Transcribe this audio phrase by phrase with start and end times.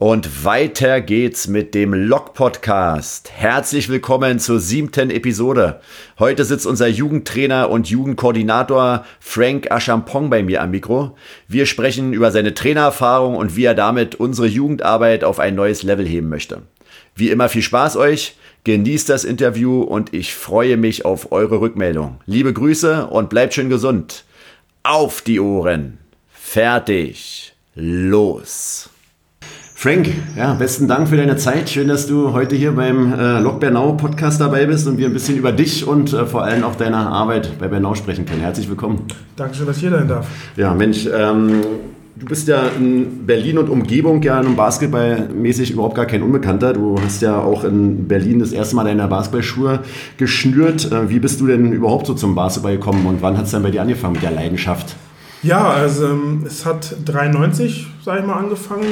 [0.00, 3.30] Und weiter geht's mit dem Log Podcast.
[3.32, 5.82] Herzlich willkommen zur siebten Episode.
[6.18, 11.18] Heute sitzt unser Jugendtrainer und Jugendkoordinator Frank Achampong bei mir am Mikro.
[11.48, 16.06] Wir sprechen über seine Trainererfahrung und wie er damit unsere Jugendarbeit auf ein neues Level
[16.06, 16.62] heben möchte.
[17.14, 22.22] Wie immer viel Spaß euch, genießt das Interview und ich freue mich auf eure Rückmeldung.
[22.24, 24.24] Liebe Grüße und bleibt schön gesund.
[24.82, 25.98] Auf die Ohren.
[26.30, 27.52] Fertig.
[27.74, 28.88] Los.
[29.80, 31.70] Frank, ja, besten Dank für deine Zeit.
[31.70, 35.14] Schön, dass du heute hier beim äh, Lok Bernau Podcast dabei bist und wir ein
[35.14, 38.42] bisschen über dich und äh, vor allem auch deine Arbeit bei Bernau sprechen können.
[38.42, 39.06] Herzlich willkommen.
[39.36, 40.26] Dankeschön, dass ich hier sein darf.
[40.58, 41.62] Ja, Mensch, ähm,
[42.14, 46.74] du bist ja in Berlin und Umgebung ja im Basketballmäßig überhaupt gar kein Unbekannter.
[46.74, 49.80] Du hast ja auch in Berlin das erste Mal deine Basketballschuhe
[50.18, 50.92] geschnürt.
[50.92, 53.62] Äh, wie bist du denn überhaupt so zum Basketball gekommen und wann hat es dann
[53.62, 54.94] bei dir angefangen mit der Leidenschaft?
[55.42, 58.84] Ja, also ähm, es hat 93, sage ich mal, angefangen,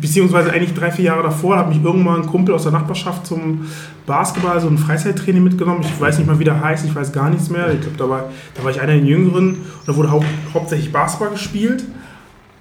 [0.00, 3.64] beziehungsweise eigentlich drei, vier Jahre davor hat mich irgendwann ein Kumpel aus der Nachbarschaft zum
[4.04, 5.82] Basketball, so ein Freizeittraining mitgenommen.
[5.82, 7.72] Ich weiß nicht mal, wie der heißt, ich weiß gar nichts mehr.
[7.72, 10.92] Ich glaube, da war, da war ich einer der Jüngeren und da wurde hau hauptsächlich
[10.92, 11.84] Basketball gespielt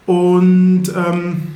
[0.06, 1.48] und ähm,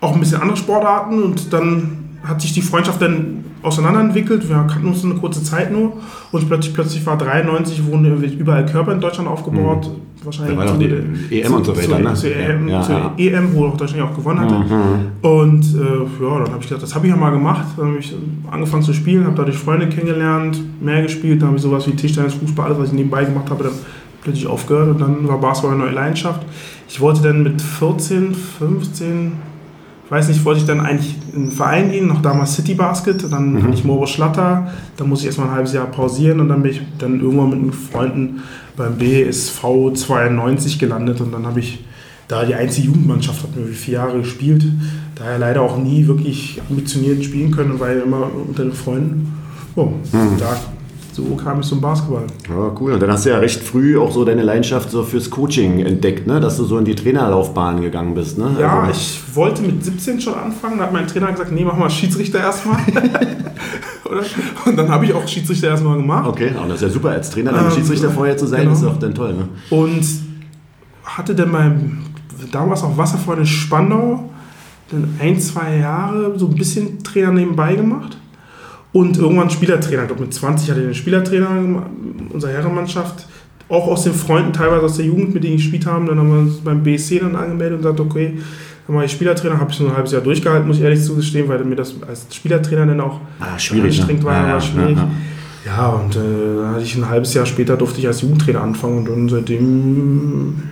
[0.00, 4.48] auch ein bisschen andere Sportarten und dann hat sich die Freundschaft dann auseinanderentwickelt.
[4.48, 5.94] Wir kannten uns eine kurze Zeit nur
[6.32, 9.88] und plötzlich, plötzlich war 93, wurden überall Körper in Deutschland aufgebaut.
[9.88, 10.06] Mhm.
[10.24, 12.14] Wahrscheinlich da war die EM und so weiter, ne?
[12.14, 13.12] Zur EM, ja, zur ja.
[13.16, 14.54] EM, wo auch Deutschland auch gewonnen hatte.
[14.54, 15.28] Mhm.
[15.28, 17.66] Und äh, ja, dann habe ich gedacht, das habe ich ja mal gemacht.
[17.76, 18.14] Dann habe ich
[18.50, 21.42] angefangen zu spielen, habe dadurch Freunde kennengelernt, mehr gespielt.
[21.42, 23.74] Dann habe ich sowas wie Tischtennis, Fußball, alles, was ich nebenbei gemacht habe, dann
[24.22, 26.42] plötzlich aufgehört und dann war Basketball eine neue Leidenschaft.
[26.88, 29.32] Ich wollte dann mit 14, 15,
[30.06, 33.24] ich weiß nicht, wollte ich dann eigentlich in einen Verein gehen, noch damals City Basket,
[33.30, 33.72] dann mhm.
[33.72, 36.82] ich Moritz Schlatter, dann muss ich erstmal ein halbes Jahr pausieren und dann bin ich
[36.98, 38.40] dann irgendwann mit Freunden
[38.76, 39.60] beim BSV
[39.94, 41.84] 92 gelandet und dann habe ich
[42.28, 44.64] da die einzige Jugendmannschaft, hat mir vier Jahre gespielt,
[45.16, 49.32] daher leider auch nie wirklich ambitioniert spielen können, weil immer unter den Freunden.
[49.74, 50.38] Oh, mhm.
[50.38, 50.56] da
[51.16, 52.26] so kam ich zum Basketball.
[52.46, 52.92] Ja, cool.
[52.92, 56.26] Und dann hast du ja recht früh auch so deine Leidenschaft so fürs Coaching entdeckt,
[56.26, 56.40] ne?
[56.40, 58.36] dass du so in die Trainerlaufbahn gegangen bist.
[58.36, 58.54] Ne?
[58.60, 60.76] Ja, also, ich wollte mit 17 schon anfangen.
[60.76, 62.76] Da hat mein Trainer gesagt, nee, mach mal Schiedsrichter erstmal.
[64.66, 66.28] und dann habe ich auch Schiedsrichter erstmal gemacht.
[66.28, 68.72] Okay, und das ist ja super, als Trainer dann ähm, Schiedsrichter vorher zu sein, genau.
[68.74, 69.32] ist auch dann toll.
[69.32, 69.48] Ne?
[69.70, 70.04] Und
[71.02, 71.98] hatte dann beim,
[72.52, 74.28] damals auch Wasserfreunde Spandau,
[74.90, 78.18] dann ein, zwei Jahre so ein bisschen Trainer nebenbei gemacht
[78.96, 80.02] und irgendwann Spielertrainer.
[80.02, 81.82] Ich glaube, mit 20 hatte ich einen Spielertrainer,
[82.32, 83.26] unsere Herrenmannschaft.
[83.68, 86.06] Auch aus den Freunden, teilweise aus der Jugend, mit denen ich gespielt habe.
[86.06, 88.38] Dann haben wir uns beim BSC dann angemeldet und gesagt, okay,
[88.86, 91.46] dann war ich Spielertrainer, habe ich so ein halbes Jahr durchgehalten, muss ich ehrlich zugestehen,
[91.46, 94.30] weil mir das als Spielertrainer dann auch ah, schwierig, anstrengend ne?
[94.30, 94.96] war, ja, war schwierig.
[94.96, 95.10] Ja,
[95.66, 95.76] ja.
[95.76, 96.18] ja und äh,
[96.62, 100.62] dann hatte ich ein halbes Jahr später durfte ich als Jugendtrainer anfangen und dann seitdem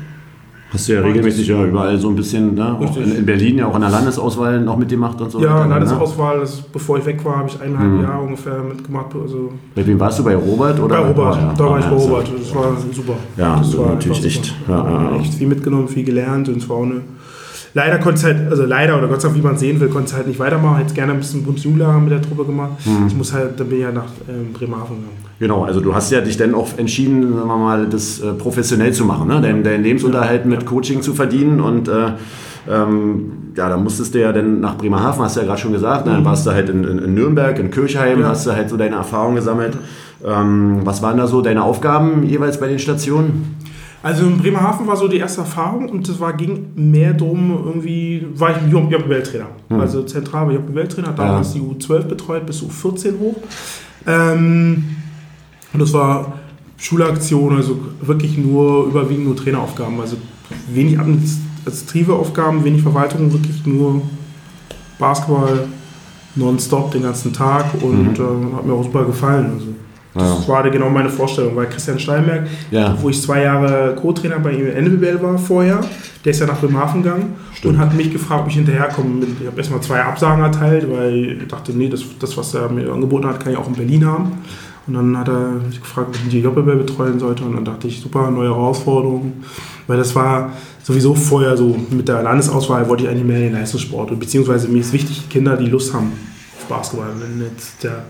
[0.75, 2.77] Hast du ja regelmäßig ja überall so ein bisschen, ne?
[2.97, 5.41] in, in, Berlin ja auch an der Landesauswahl noch mitgemacht und so.
[5.41, 5.71] Ja, weiter, ne?
[5.71, 8.03] Landesauswahl, das, bevor ich weg war, habe ich eineinhalb mhm.
[8.03, 9.15] Jahre ungefähr mitgemacht.
[9.15, 10.81] Also bei wem warst du, bei Robert?
[10.81, 11.01] Oder?
[11.01, 12.29] Bei Robert, ja, da war ich bei Robert.
[12.39, 13.15] Das war super.
[13.37, 14.55] Ja, das war natürlich echt.
[14.69, 17.03] Ja, echt viel mitgenommen, viel gelernt und es war auch eine
[17.77, 20.07] Leider konnte es halt, also leider oder Gott sei Dank, wie man sehen will, konnte
[20.07, 20.79] es halt nicht weitermachen.
[20.79, 22.71] Hätte gerne ein bisschen Bundesjugendlager mit der Truppe gemacht.
[22.85, 23.09] Mhm.
[23.09, 25.25] Ich muss halt, dann bin ich ja nach ähm, Bremerhaven gegangen.
[25.45, 28.95] Genau, also du hast ja dich dann auch entschieden, sagen wir mal, das äh, professionell
[28.95, 29.43] zu machen, ne?
[29.43, 32.13] deinen, deinen Lebensunterhalt mit Coaching zu verdienen und äh,
[32.67, 36.07] ähm, ja, da musstest du ja dann nach Bremerhaven, hast du ja gerade schon gesagt,
[36.07, 36.13] ne?
[36.13, 36.25] dann mhm.
[36.25, 38.29] warst du halt in, in, in Nürnberg, in Kirchheim, ja.
[38.29, 39.77] hast du halt so deine Erfahrungen gesammelt.
[40.25, 43.59] Ähm, was waren da so deine Aufgaben jeweils bei den Stationen?
[44.03, 48.27] Also in Bremerhaven war so die erste Erfahrung und es war, ging mehr darum, irgendwie,
[48.35, 49.49] war ich Job-Welttrainer.
[49.69, 49.79] Hm.
[49.79, 51.61] Also zentral war Job-Welttrainer, damals ja.
[51.61, 53.37] die U12 betreut bis U14 hoch.
[54.07, 54.85] Ähm,
[55.75, 56.35] und das war
[56.79, 60.01] Schulaktion, also wirklich nur, überwiegend nur Traineraufgaben.
[60.01, 60.17] Also
[60.73, 64.03] wenig administrative Aufgaben, wenig Verwaltung, wirklich nur
[64.99, 65.67] Basketball
[66.37, 68.53] nonstop den ganzen Tag und mhm.
[68.53, 69.53] äh, hat mir auch super gefallen.
[69.55, 69.67] Also
[70.15, 70.53] das ja.
[70.53, 72.97] war genau meine Vorstellung, weil Christian Steinberg, ja.
[73.01, 75.81] wo ich zwei Jahre Co-Trainer bei ihm in NWL war vorher,
[76.25, 77.75] der ist ja nach Bremerhaven gegangen Stimmt.
[77.75, 79.27] und hat mich gefragt, ob ich hinterherkomme.
[79.41, 82.93] Ich habe erstmal zwei Absagen erteilt, weil ich dachte, nee, das, das, was er mir
[82.93, 84.33] angeboten hat, kann ich auch in Berlin haben.
[84.87, 87.45] Und dann hat er mich gefragt, ob ich die JBL betreuen sollte.
[87.45, 89.33] Und dann dachte ich, super, neue Herausforderung.
[89.87, 90.53] Weil das war
[90.83, 94.19] sowieso vorher so, mit der Landesauswahl wollte ich eigentlich mehr in den Leistungssport.
[94.19, 96.13] Beziehungsweise mir ist wichtig, Kinder, die Lust haben
[96.59, 97.09] auf Basketball.
[97.19, 98.05] Wenn jetzt der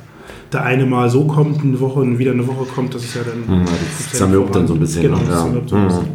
[0.54, 3.22] der eine mal so kommt, eine Woche und wieder eine Woche kommt, das ist ja
[3.22, 3.60] dann.
[3.60, 5.02] Mhm, das zermürbt dann so ein bisschen.
[5.02, 5.38] Genau, das ja.
[5.38, 6.08] zermürbt so ein bisschen.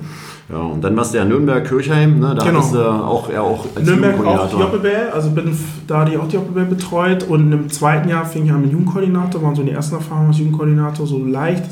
[0.51, 2.33] Ja, und dann warst du ja Nürnberg-Kirchheim, ne?
[2.35, 2.57] da Genau.
[2.59, 4.55] hattest du auch, ja, auch als Nürnberg auch die.
[4.57, 5.55] Jobbebell, also bin
[5.85, 9.43] da die auch die Jobbebell betreut und im zweiten Jahr fing ich an mit Jugendkoordinator,
[9.43, 11.65] waren so die ersten Erfahrungen als Jugendkoordinator, so leicht,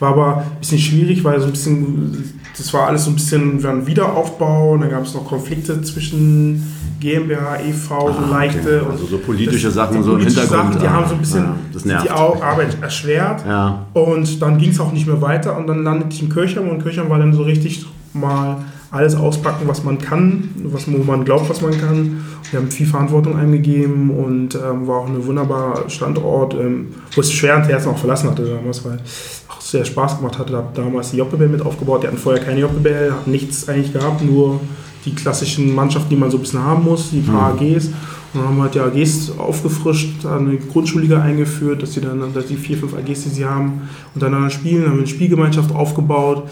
[0.00, 3.62] war aber ein bisschen schwierig, weil so ein bisschen, das war alles so ein bisschen
[3.62, 6.64] war ein Wiederaufbau und dann gab es noch Konflikte zwischen
[6.98, 8.30] GmbH, EV, so Ah, okay.
[8.32, 10.50] leichte und Also so politische das- Sachen so im Hintergrund.
[10.72, 13.44] Sachen, die ah, haben so ein bisschen ja, die Arbeit erschwert.
[13.46, 16.68] Ja, Und dann ging es auch nicht mehr weiter und dann landete ich in Kirchheim
[16.68, 17.84] und Kirchheim war dann so richtig
[18.20, 22.24] mal alles auspacken, was man kann, was wo man glaubt, was man kann.
[22.50, 27.32] Wir haben viel Verantwortung eingegeben und ähm, war auch ein wunderbarer Standort, ähm, wo es
[27.32, 29.00] schwer ins Herzen auch verlassen hatte damals, weil
[29.48, 30.52] auch sehr Spaß gemacht hatte.
[30.52, 32.04] Da hab damals die Jobbebell mit aufgebaut.
[32.04, 34.60] Die hatten vorher keine Jobbebell, hatten nichts eigentlich gehabt, nur
[35.04, 37.86] die klassischen Mannschaften, die man so ein bisschen haben muss, die paar AGs.
[37.86, 42.46] Und dann haben wir halt die AGs aufgefrischt, eine Grundschulliga eingeführt, dass sie dann, dass
[42.46, 46.48] die vier, fünf AGs, die sie haben, untereinander spielen, haben eine Spielgemeinschaft aufgebaut,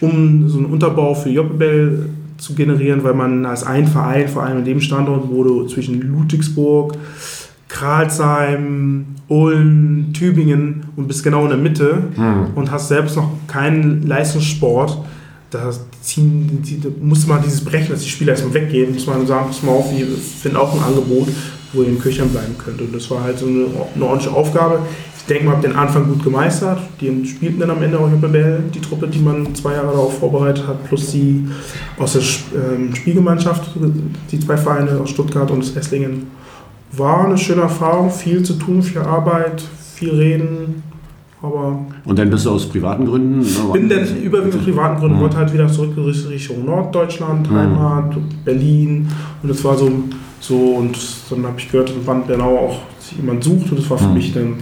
[0.00, 2.08] um so einen Unterbau für Jobbebell
[2.38, 6.94] zu generieren, weil man als ein Verein, vor allem in dem Standort, wurde zwischen Ludwigsburg,
[7.68, 12.02] Kralsheim, Ulm, Tübingen und bist genau in der Mitte
[12.54, 14.98] und hast selbst noch keinen Leistungssport.
[15.50, 15.70] Da,
[16.00, 19.46] ziehen, die, da muss man dieses Brechen, dass die Spieler erstmal weggehen, muss man sagen,
[19.48, 21.28] pass mal auf, wir finden auch ein Angebot,
[21.72, 22.80] wo ihr in Kirchheim bleiben könnt.
[22.80, 24.80] Und das war halt so eine, eine ordentliche Aufgabe.
[25.20, 26.80] Ich denke, man hat den Anfang gut gemeistert.
[27.00, 30.66] Die spielten dann am Ende auch Jobbebell, die Truppe, die man zwei Jahre darauf vorbereitet
[30.66, 31.46] hat, plus die
[31.98, 33.70] aus der ähm, Spielgemeinschaft,
[34.32, 36.26] die zwei Vereine aus Stuttgart und Esslingen.
[36.92, 39.62] War eine schöne Erfahrung, viel zu tun, viel Arbeit,
[39.94, 40.82] viel reden,
[41.42, 43.40] aber und dann bist du aus privaten Gründen.
[43.40, 45.20] ne, bin dann überwiegend aus privaten Gründen, Mhm.
[45.22, 49.08] wollte halt wieder zurück Richtung Norddeutschland, Heimat, Berlin
[49.42, 49.90] und das war so,
[50.40, 50.98] so und
[51.30, 52.78] dann habe ich gehört, wann Bernau auch
[53.16, 54.14] jemand sucht und das war für Mhm.
[54.14, 54.54] mich dann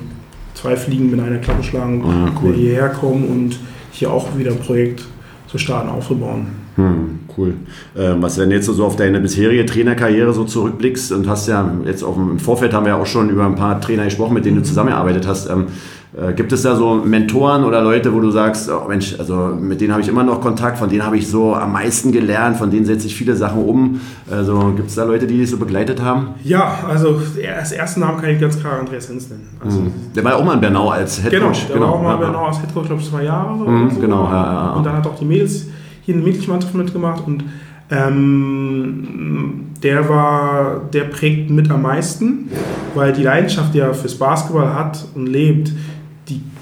[0.61, 2.55] zwei Fliegen mit einer Klappe schlagen, Ah, cool.
[2.55, 3.59] hierher kommen und
[3.93, 5.05] hier auch wieder ein Projekt
[5.47, 6.47] zu starten, aufzubauen.
[6.77, 7.55] Hm, cool.
[7.97, 11.69] Ähm, was wenn du jetzt so auf deine bisherige Trainerkarriere so zurückblickst und hast ja
[11.85, 14.35] jetzt auf dem, im Vorfeld haben wir ja auch schon über ein paar Trainer gesprochen,
[14.35, 15.49] mit denen du zusammengearbeitet hast.
[15.51, 15.67] Ähm,
[16.08, 19.81] äh, gibt es da so Mentoren oder Leute, wo du sagst, oh Mensch, also mit
[19.81, 22.71] denen habe ich immer noch Kontakt, von denen habe ich so am meisten gelernt, von
[22.71, 24.01] denen setze ich viele Sachen um.
[24.31, 26.31] Also gibt es da Leute, die dich so begleitet haben?
[26.43, 27.21] Ja, also
[27.57, 29.49] als ersten Namen kann ich ganz klar Andreas Hinz nennen.
[29.65, 29.83] Also,
[30.17, 32.17] Der war ja auch mal in Bernau als Head Genau, der war auch mal ja,
[32.17, 33.57] Bernau als Headcoach, glaube ich, zwei Jahre.
[33.57, 34.01] Mhm, so.
[34.01, 34.73] genau, ja, ja.
[34.73, 35.67] Und dann hat auch die Mädels
[36.03, 37.45] hier eine Mädchenmannschaft mitgemacht und
[37.91, 42.51] ähm, der war, der prägt mit am meisten,
[42.95, 45.73] weil die Leidenschaft, die er fürs Basketball hat und lebt,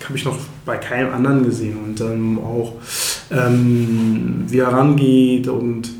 [0.07, 1.77] habe ich noch bei keinem anderen gesehen.
[1.85, 2.75] Und ähm, auch
[3.31, 5.91] ähm, wie er rangeht und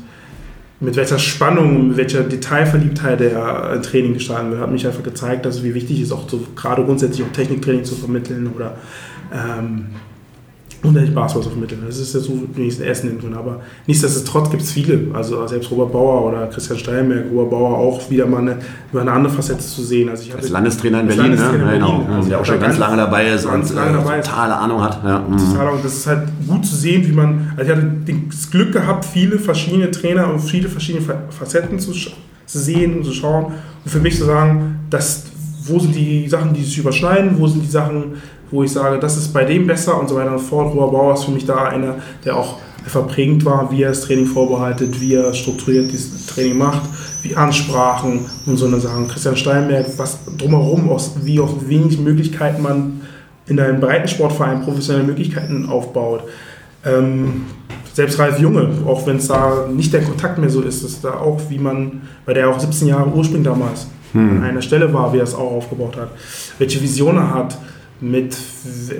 [0.79, 5.45] mit welcher Spannung, mit welcher Detailverliebtheit er ein Training gestalten will, hat mich einfach gezeigt,
[5.45, 8.77] dass es wie wichtig ist, auch so, gerade grundsätzlich auch Techniktraining zu vermitteln oder
[9.33, 9.87] ähm,
[10.83, 11.81] unterschiedlich Basketball zu vermitteln.
[11.85, 13.33] Das ist ja so wie ich es erst nennen kann.
[13.33, 14.99] Aber nichtsdestotrotz gibt es viele.
[15.13, 18.57] Also selbst Robert Bauer oder Christian Steinberg, Robert Bauer auch wieder mal eine,
[18.91, 20.09] über eine andere Facette zu sehen.
[20.09, 21.73] Also ich Als Landestrainer in Berlin, Landestrainer ne?
[21.73, 21.97] in genau.
[21.99, 22.13] Berlin.
[22.15, 24.27] Also der auch ich schon ganz ganz- lange dabei ist und lange äh, dabei ist.
[24.29, 25.03] totale Ahnung hat.
[25.03, 25.19] Ja.
[25.19, 25.37] mhm.
[25.37, 27.91] total, und das ist halt gut zu sehen, wie man, also ich hatte
[28.29, 33.03] das Glück gehabt, viele verschiedene Trainer und viele verschiedene Fa- Facetten zu, zu sehen und
[33.03, 33.45] zu schauen
[33.83, 35.23] und für mich zu sagen, dass,
[35.65, 38.13] wo sind die Sachen, die sich überschneiden, wo sind die Sachen,
[38.51, 40.73] wo ich sage, das ist bei dem besser und so weiter und fort.
[40.73, 44.01] Robert Bauer ist für mich da einer, der auch einfach prägend war, wie er das
[44.01, 46.83] Training vorbereitet, wie er strukturiert dieses Training macht,
[47.21, 49.07] wie Ansprachen und so eine Sachen.
[49.09, 53.01] Christian Steinberg, was drumherum, aus, wie auf wenig Möglichkeiten man
[53.47, 56.23] in einem Breitensportverein professionelle Möglichkeiten aufbaut.
[56.85, 57.45] Ähm,
[57.93, 61.15] selbst Ralf Junge, auch wenn es da nicht der Kontakt mehr so ist, ist da
[61.15, 65.17] auch, wie man, weil der auch 17 Jahre Ursprung damals an einer Stelle war, wie
[65.17, 66.09] er es auch aufgebaut hat,
[66.57, 67.57] welche Vision er hat,
[68.01, 68.95] mit w-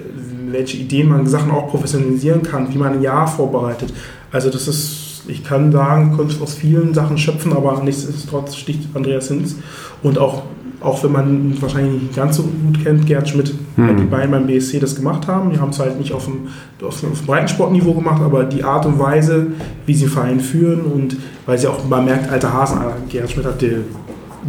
[0.51, 3.93] welche Ideen man Sachen auch professionalisieren kann, wie man ein Jahr vorbereitet.
[4.31, 9.27] Also das ist, ich kann sagen, konnte aus vielen Sachen schöpfen, aber nichtsdestotrotz sticht Andreas
[9.27, 9.55] Hinz
[10.03, 10.43] und auch
[10.79, 14.45] auch wenn man wahrscheinlich nicht ganz so gut kennt, Gerd Schmidt, weil die beiden beim
[14.45, 15.49] BSC das gemacht haben.
[15.49, 16.49] Die haben es halt nicht auf dem,
[16.87, 19.47] auf dem Breitensportniveau gemacht, aber die Art und Weise,
[19.87, 22.77] wie sie den Verein führen und weil sie auch, man merkt, alte Hasen,
[23.09, 23.77] Gerd Schmidt hat die,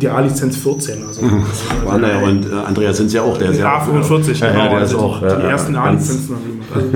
[0.00, 1.04] die A-Lizenz 14.
[1.06, 1.22] Also,
[1.84, 3.80] War der, und äh, Andreas sind ja auch, der ist ja.
[3.80, 5.20] A45, ja, ja, der ist also auch.
[5.20, 6.68] die, ja, die ja, ersten A-Lizenzen haben gemacht.
[6.74, 6.88] Also,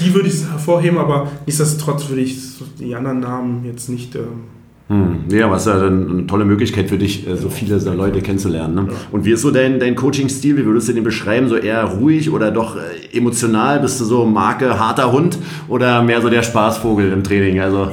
[0.00, 2.38] die würde ich hervorheben, aber nichtsdestotrotz würde ich
[2.78, 4.14] die anderen Namen jetzt nicht.
[4.14, 4.56] Ähm,
[4.88, 5.24] Hm.
[5.30, 8.74] Ja, was ja dann eine tolle Möglichkeit für dich, äh, so viele so Leute kennenzulernen.
[8.74, 8.88] Ne?
[9.10, 10.56] Und wie ist so dein, dein Coaching-Stil?
[10.56, 11.48] Wie würdest du den beschreiben?
[11.48, 13.80] So eher ruhig oder doch äh, emotional?
[13.80, 17.58] Bist du so Marke harter Hund oder mehr so der Spaßvogel im Training?
[17.58, 17.88] Also,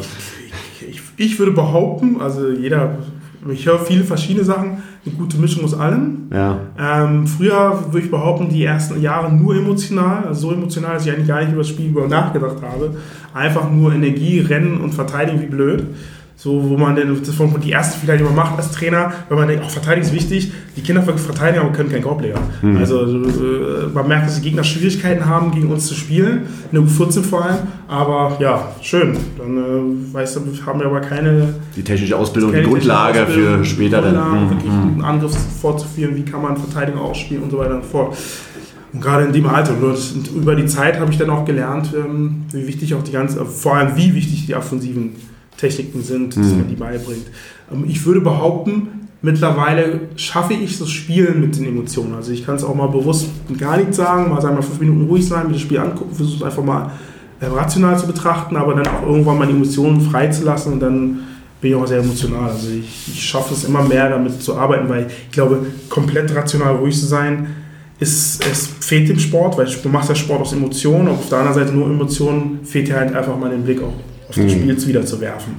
[0.88, 3.00] ich, ich würde behaupten, also jeder
[3.52, 6.30] Ich höre viele verschiedene Sachen, eine gute Mischung aus allem.
[6.32, 6.60] Ja.
[6.80, 11.12] Ähm, früher würde ich behaupten, die ersten Jahre nur emotional, also so emotional, dass ich
[11.12, 12.96] eigentlich gar nicht über das Spiel über nachgedacht habe.
[13.34, 15.86] Einfach nur Energie, Rennen und Verteidigen wie blöd.
[16.44, 19.38] So, wo man denn, das von die erste Fehler, die man macht als Trainer, wenn
[19.38, 22.38] man denkt, auch Verteidigung ist wichtig, die Kinder verteidigen, aber können kein Korbleger.
[22.62, 22.76] Mhm.
[22.80, 26.82] Also äh, man merkt, dass die Gegner Schwierigkeiten haben, gegen uns zu spielen, in der
[26.82, 29.16] U14 vor allem, aber ja, schön.
[29.38, 31.54] Dann äh, weißt du, haben wir aber keine...
[31.78, 34.16] Die technische Ausbildung, die Grundlage Ausbildung, für später dann.
[34.16, 34.50] Mhm.
[34.50, 34.82] Wirklich mhm.
[34.82, 38.18] einen Angriff fortzuführen, wie kann man Verteidigung ausspielen und so weiter und so fort.
[38.92, 39.76] Und gerade in dem Alter.
[39.82, 43.46] Und über die Zeit habe ich dann auch gelernt, ähm, wie wichtig auch die ganze,
[43.46, 45.16] vor allem wie wichtig die Offensiven
[45.58, 46.58] Techniken sind, dass mhm.
[46.58, 47.26] man die beibringt.
[47.72, 52.14] Ähm, ich würde behaupten, mittlerweile schaffe ich das Spielen mit den Emotionen.
[52.14, 55.08] Also ich kann es auch mal bewusst gar nicht sagen, mal sagen, mal fünf Minuten
[55.08, 56.92] ruhig sein, mir das Spiel angucken, versuche einfach mal
[57.40, 61.20] äh, rational zu betrachten, aber dann auch irgendwann meine Emotionen freizulassen und dann
[61.62, 62.50] bin ich auch sehr emotional.
[62.50, 66.76] Also ich, ich schaffe es immer mehr damit zu arbeiten, weil ich glaube, komplett rational
[66.76, 67.48] ruhig zu sein,
[68.00, 71.38] ist, es fehlt dem Sport, weil du machst ja Sport aus Emotionen, und auf der
[71.40, 73.94] anderen Seite nur Emotionen, fehlt dir halt einfach mal den Blick auch
[74.36, 74.50] das mhm.
[74.50, 75.54] Spiel jetzt wieder zu werfen.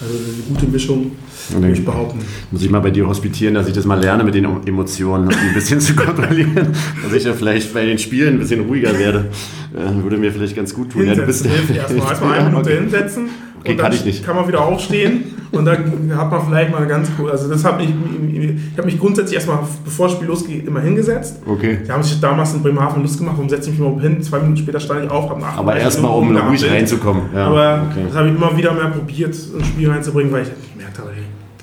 [0.00, 1.12] Also eine gute Mischung,
[1.50, 2.20] würde ich behaupten.
[2.50, 5.54] Muss ich mal bei dir hospitieren, dass ich das mal lerne, mit den Emotionen ein
[5.54, 6.68] bisschen zu kontrollieren.
[7.02, 9.30] dass ich ja vielleicht bei den Spielen ein bisschen ruhiger werde.
[9.74, 11.02] Äh, würde mir vielleicht ganz gut tun.
[11.02, 12.08] Hinsetzen, ja, du bist hilft erstmal.
[12.08, 13.28] Erstmal eine Minute hinsetzen.
[13.64, 14.24] Okay, und dann kann ich nicht.
[14.24, 17.30] kann man wieder aufstehen und dann hat man vielleicht mal ganz cool.
[17.30, 21.40] Also das habe ich, ich habe mich grundsätzlich erstmal, bevor das Spiel losgeht, immer hingesetzt.
[21.46, 21.78] Okay.
[21.86, 24.22] Die haben sich damals in Bremerhaven Lust gemacht, warum setze ich mich mal hin?
[24.22, 25.56] Zwei Minuten später stand ich auf, habe nach.
[25.56, 27.22] Aber erstmal, um ruhig reinzukommen.
[27.34, 28.04] Ja, Aber okay.
[28.06, 31.10] das habe ich immer wieder mehr probiert, ins Spiel reinzubringen, weil ich gemerkt habe,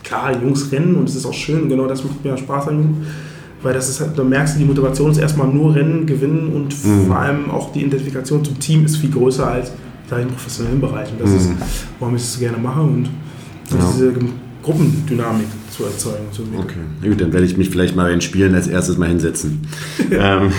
[0.04, 3.08] klar, Jungs rennen und es ist auch schön, genau das macht mir Spaß an Jungen.
[3.62, 6.84] Weil das ist halt, da merkst du, die Motivation ist erstmal nur Rennen, Gewinnen und
[6.84, 7.06] mhm.
[7.06, 9.72] vor allem auch die Identifikation zum Team ist viel größer als
[10.12, 11.12] da im professionellen Bereich.
[11.12, 11.38] Und das mhm.
[11.38, 11.52] ist,
[12.00, 13.06] warum ich so gerne mache und
[13.72, 13.78] ja.
[13.94, 14.14] diese
[14.62, 16.26] Gruppendynamik zu erzeugen.
[16.32, 19.62] Zu okay, gut, dann werde ich mich vielleicht mal in Spielen als erstes mal hinsetzen.
[20.12, 20.52] ähm,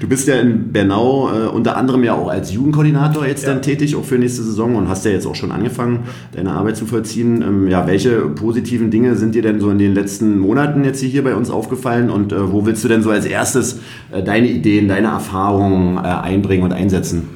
[0.00, 3.48] du bist ja in Bernau äh, unter anderem ja auch als Jugendkoordinator jetzt ja.
[3.48, 6.76] dann tätig, auch für nächste Saison und hast ja jetzt auch schon angefangen, deine Arbeit
[6.76, 7.42] zu vollziehen.
[7.42, 11.24] Ähm, ja, welche positiven Dinge sind dir denn so in den letzten Monaten jetzt hier
[11.24, 13.80] bei uns aufgefallen und äh, wo willst du denn so als erstes
[14.12, 17.30] äh, deine Ideen, deine Erfahrungen äh, einbringen und einsetzen?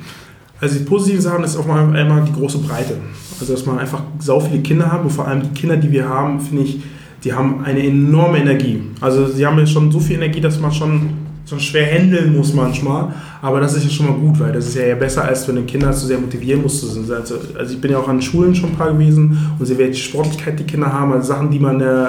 [0.61, 2.97] Also die positiven Sachen ist mal einmal die große Breite.
[3.41, 6.09] Also dass man einfach sau viele Kinder hat und vor allem die Kinder, die wir
[6.09, 6.81] haben, finde ich,
[7.25, 8.83] die haben eine enorme Energie.
[9.01, 11.11] Also sie haben ja schon so viel Energie, dass man schon
[11.45, 13.15] so schwer handeln muss manchmal.
[13.41, 15.63] Aber das ist ja schon mal gut, weil das ist ja besser, als wenn du
[15.63, 16.85] Kinder zu sehr motivieren musst.
[16.85, 20.01] Also, also ich bin ja auch an Schulen schon ein paar gewesen und sie welche
[20.01, 22.07] Sportlichkeit die Kinder haben, also Sachen, die man, äh,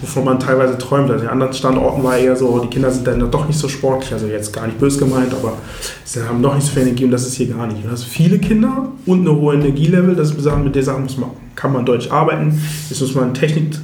[0.00, 1.10] wovon man teilweise träumt.
[1.10, 4.12] Also an anderen Standorten war eher so, die Kinder sind dann doch nicht so sportlich,
[4.12, 5.54] also jetzt gar nicht böse gemeint, aber
[6.04, 7.84] sie haben doch nicht so viel Energie und das ist hier gar nicht.
[7.84, 11.30] Du hast viele Kinder und eine hohe Energielevel, das ist mit der Sachen muss man,
[11.54, 12.60] kann man deutlich arbeiten.
[12.88, 13.76] Jetzt muss man Technik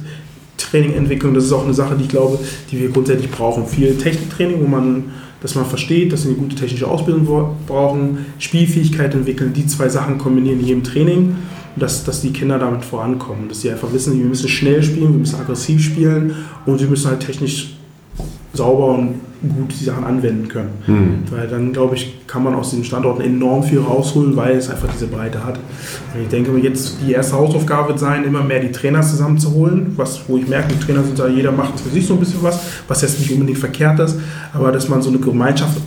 [0.57, 1.33] Training entwickeln.
[1.33, 2.39] Das ist auch eine Sache, die ich glaube,
[2.71, 3.65] die wir grundsätzlich brauchen.
[3.65, 5.05] Viel Techniktraining, wo man,
[5.41, 7.25] dass man versteht, dass sie eine gute technische Ausbildung
[7.67, 11.35] brauchen, Spielfähigkeit entwickeln, die zwei Sachen kombinieren in jedem Training,
[11.79, 15.19] dass, dass die Kinder damit vorankommen, dass sie einfach wissen, wir müssen schnell spielen, wir
[15.19, 17.77] müssen aggressiv spielen und wir müssen halt technisch
[18.53, 20.69] sauber und gut die Sachen anwenden können.
[20.87, 21.23] Mhm.
[21.29, 24.89] Weil dann, glaube ich, kann man aus den Standorten enorm viel rausholen, weil es einfach
[24.91, 25.59] diese Breite hat.
[26.13, 30.21] Und ich denke, jetzt die erste Hausaufgabe wird sein, immer mehr die Trainer zusammenzuholen, was,
[30.27, 32.59] wo ich merke, die Trainer sind da, jeder macht für sich so ein bisschen was,
[32.87, 34.17] was jetzt nicht unbedingt verkehrt ist,
[34.53, 35.77] aber dass man so eine Gemeinschaft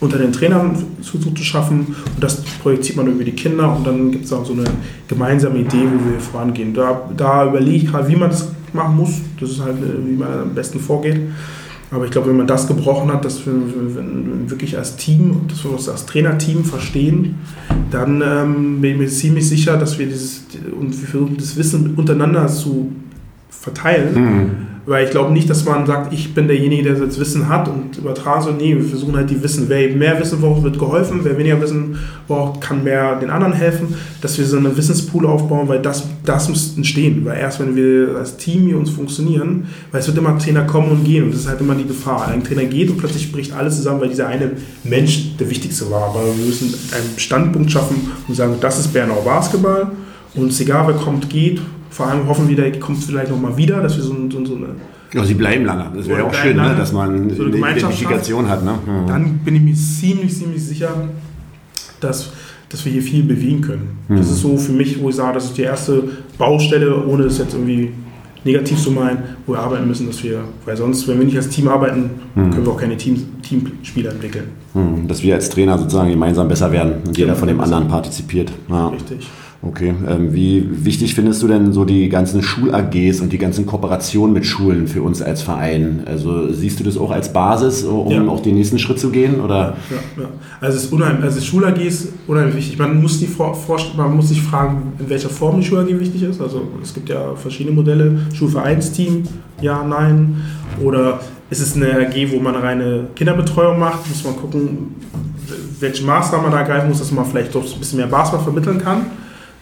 [0.00, 4.10] unter den Trainern zu, zu schaffen und das projiziert man über die Kinder und dann
[4.10, 4.64] gibt es auch so eine
[5.08, 6.72] gemeinsame Idee, wo wir vorangehen.
[6.72, 9.20] Da, da überlege ich gerade, wie man das machen muss.
[9.38, 11.20] Das ist halt, wie man am besten vorgeht.
[11.90, 15.64] Aber ich glaube, wenn man das gebrochen hat, dass wir, wir wirklich als Team, dass
[15.64, 17.36] wir uns als Trainerteam verstehen,
[17.90, 20.44] dann ähm, bin ich mir ziemlich sicher, dass wir dieses
[20.78, 22.92] und wir versuchen das Wissen untereinander zu
[23.48, 24.14] verteilen.
[24.14, 24.69] Mhm.
[24.90, 27.96] Weil ich glaube nicht, dass man sagt, ich bin derjenige, der das Wissen hat und
[27.98, 28.54] übertragen soll.
[28.54, 29.66] Nee, wir versuchen halt die Wissen.
[29.68, 31.20] Wer mehr Wissen braucht, wird geholfen.
[31.22, 33.94] Wer weniger Wissen braucht, kann mehr den anderen helfen.
[34.20, 37.24] Dass wir so eine Wissenspool aufbauen, weil das, das muss entstehen.
[37.24, 40.90] Weil erst wenn wir als Team hier uns funktionieren, weil es wird immer Trainer kommen
[40.90, 42.26] und gehen und das ist halt immer die Gefahr.
[42.26, 44.50] Ein Trainer geht und plötzlich bricht alles zusammen, weil dieser eine
[44.82, 46.08] Mensch der wichtigste war.
[46.08, 49.92] Aber wir müssen einen Standpunkt schaffen und sagen, das ist Bernau Basketball
[50.34, 51.60] und egal, wer kommt, geht
[51.90, 54.68] vor allem hoffen wir, der kommt vielleicht nochmal wieder, dass wir so, so, so eine.
[55.12, 55.90] Ja, sie bleiben lange.
[55.94, 56.74] Das wäre ja auch schön, ne?
[56.78, 58.64] dass man so eine, eine Identifikation hat.
[58.64, 58.74] Ne?
[58.86, 59.06] Ja.
[59.08, 61.08] Dann bin ich mir ziemlich, ziemlich sicher,
[61.98, 62.30] dass,
[62.68, 63.98] dass wir hier viel bewegen können.
[64.06, 64.18] Mhm.
[64.18, 66.04] Das ist so für mich, wo ich sage, das ist die erste
[66.38, 67.90] Baustelle, ohne es jetzt irgendwie
[68.44, 71.48] negativ zu meinen, wo wir arbeiten müssen, dass wir, weil sonst, wenn wir nicht als
[71.48, 72.50] Team arbeiten, mhm.
[72.52, 74.44] können wir auch keine Team, Teamspieler entwickeln.
[74.74, 75.08] Mhm.
[75.08, 78.52] Dass wir als Trainer sozusagen gemeinsam besser werden und jeder von dem anderen partizipiert.
[78.68, 78.88] Ja.
[78.88, 79.28] Richtig.
[79.62, 84.32] Okay, ähm, wie wichtig findest du denn so die ganzen Schul-AGs und die ganzen Kooperationen
[84.32, 86.04] mit Schulen für uns als Verein?
[86.06, 88.26] Also siehst du das auch als Basis, um ja.
[88.26, 89.38] auch den nächsten Schritt zu gehen?
[89.38, 89.76] Oder?
[89.90, 90.28] Ja, ja.
[90.62, 92.78] Also es ist unheimlich, also Schul-AG ist unheimlich wichtig.
[92.78, 93.28] Man muss, die
[93.98, 96.40] man muss sich fragen, in welcher Form die Schul-AG wichtig ist.
[96.40, 98.18] Also es gibt ja verschiedene Modelle.
[98.32, 99.24] Schulvereinsteam,
[99.60, 100.36] ja, nein.
[100.82, 104.08] Oder ist es eine AG, wo man reine Kinderbetreuung macht?
[104.08, 104.94] Muss man gucken,
[105.80, 108.78] welche Maßnahmen man da ergreifen muss, dass man vielleicht doch ein bisschen mehr Basketball vermitteln
[108.78, 109.02] kann.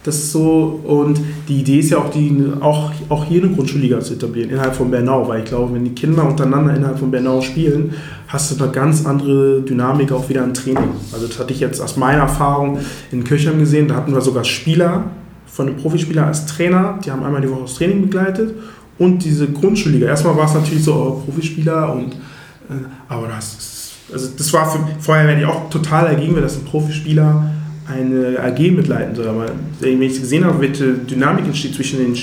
[0.09, 4.01] Das ist so, und die Idee ist ja auch, die, auch, auch hier eine Grundschulliga
[4.01, 7.43] zu etablieren, innerhalb von Bernau, weil ich glaube, wenn die Kinder untereinander innerhalb von Bernau
[7.43, 7.93] spielen,
[8.27, 10.89] hast du eine ganz andere Dynamik auch wieder im Training.
[11.13, 12.79] Also das hatte ich jetzt aus meiner Erfahrung
[13.13, 15.11] in Kirchheim gesehen, da hatten wir sogar Spieler
[15.45, 18.55] von den Profispielern als Trainer, die haben einmal die Woche das Training begleitet
[18.97, 20.07] und diese Grundschulliga.
[20.07, 24.79] Erstmal war es natürlich so oh, Profispieler und äh, aber das also das war für,
[25.01, 27.45] vorher wäre ich auch total dagegen, wenn das ein Profispieler
[27.89, 29.29] eine AG mitleiten soll.
[29.29, 29.47] Aber
[29.81, 32.17] wenn ich gesehen habe, welche Dynamik entsteht zwischen den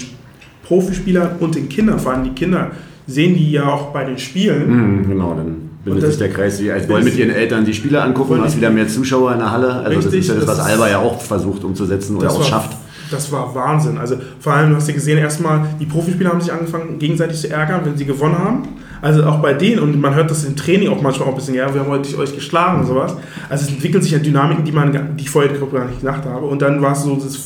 [0.63, 2.71] Profispielern und den Kindern, vor allem die Kinder,
[3.07, 5.01] sehen die ja auch bei den Spielen.
[5.01, 8.01] Mhm, genau, dann bildet sich der Kreis, wie als wollen mit ihren Eltern die Spiele
[8.01, 9.73] angucken, hast wieder mehr Zuschauer in der Halle.
[9.73, 12.45] Also richtig, das ist ja das, was Alba ja auch versucht umzusetzen oder auch war,
[12.45, 12.77] schafft.
[13.11, 13.99] Das war Wahnsinn.
[13.99, 17.51] Also vor allem, du hast ja gesehen, erstmal, die Profispieler haben sich angefangen, gegenseitig zu
[17.51, 18.63] ärgern, wenn sie gewonnen haben.
[19.05, 21.53] Also auch bei denen, und man hört das im Training auch manchmal auch ein bisschen,
[21.53, 23.15] ja, wir haben heute euch geschlagen und sowas.
[23.49, 26.47] Also es entwickeln sich ja Dynamiken, die, man, die ich vorher gar nicht gedacht habe.
[26.47, 27.37] Und dann war es so das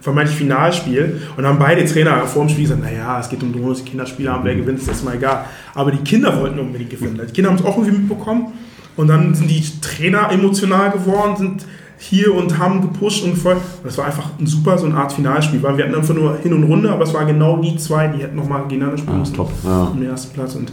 [0.00, 3.52] vermeintlich Finalspiel und dann haben beide Trainer vor dem Spiel gesagt, naja, es geht um
[3.52, 4.60] die Kinderspiele haben, wer mhm.
[4.60, 5.46] gewinnt, ist erstmal egal.
[5.74, 7.20] Aber die Kinder wollten unbedingt gewinnen.
[7.26, 8.52] Die Kinder haben es auch irgendwie mitbekommen.
[8.94, 11.66] Und dann sind die Trainer emotional geworden, sind
[11.98, 13.56] hier und haben gepusht und gefreut.
[13.56, 15.62] Und das war einfach ein super, so eine Art Finalspiel.
[15.62, 18.22] Weil wir hatten einfach nur Hin- und Runde, aber es waren genau die zwei, die
[18.22, 19.34] hätten nochmal gegeneinander spielen müssen.
[19.34, 19.92] Top, ja.
[19.94, 20.54] Den ersten Platz.
[20.54, 20.72] Und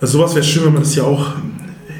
[0.00, 1.26] also sowas wäre schön, wenn man das ja auch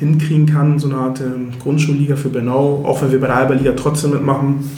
[0.00, 3.72] hinkriegen kann, so eine Art ähm, Grundschulliga für Bernau, auch wenn wir bei der Halberliga
[3.72, 4.68] trotzdem mitmachen.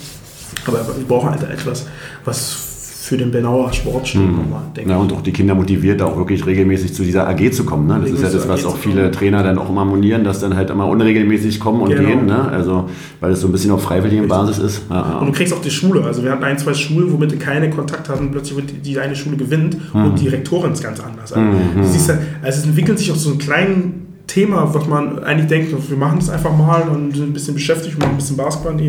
[0.66, 1.87] Aber wir brauchen halt etwas,
[2.25, 2.74] was
[3.05, 4.33] für den Benauer Sport stehen.
[4.33, 4.51] Mhm.
[4.51, 7.87] Mal, ja, und auch die Kinder motiviert, auch wirklich regelmäßig zu dieser AG zu kommen.
[7.87, 8.01] Ne?
[8.01, 10.71] Das ist ja das, was auch viele Trainer dann auch immer monieren, dass dann halt
[10.71, 12.09] immer unregelmäßig kommen und genau.
[12.09, 12.25] gehen.
[12.25, 12.49] Ne?
[12.49, 12.89] Also,
[13.21, 14.83] weil es so ein bisschen auf freiwilligen Basis ist.
[14.89, 15.19] Ja, ja.
[15.19, 16.03] Und du kriegst auch die Schule.
[16.03, 19.15] Also wir hatten ein, zwei Schulen, womit du keine Kontakt hatten, plötzlich wird die eine
[19.15, 20.05] Schule gewinnt mhm.
[20.07, 21.31] und die Rektorin ist ganz anders.
[21.35, 21.85] Also, mhm.
[21.85, 22.21] siehst, also
[22.59, 26.31] es entwickelt sich auch so ein kleinen Thema, was man eigentlich denkt, wir machen das
[26.31, 28.81] einfach mal und sind ein bisschen beschäftigt, machen ein bisschen Basketball.